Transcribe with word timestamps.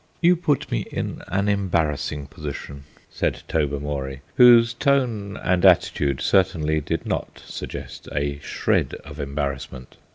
"You 0.19 0.35
put 0.35 0.71
me 0.71 0.87
in 0.91 1.21
an 1.27 1.47
embarrassing 1.47 2.25
position," 2.25 2.85
said 3.11 3.43
Tobermory, 3.47 4.23
whose 4.33 4.73
tone 4.73 5.37
and 5.37 5.63
attitude 5.63 6.21
certainly 6.21 6.81
did 6.81 7.05
not 7.05 7.43
suggest 7.45 8.09
a 8.11 8.39
shred 8.39 8.95
of 9.05 9.19
embarrassment. 9.19 9.97